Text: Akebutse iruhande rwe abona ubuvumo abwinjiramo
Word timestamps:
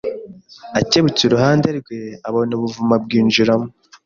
Akebutse 0.79 1.21
iruhande 1.23 1.67
rwe 1.79 1.99
abona 2.27 2.51
ubuvumo 2.57 2.93
abwinjiramo 2.99 3.67